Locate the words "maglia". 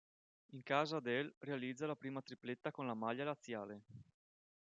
2.95-3.23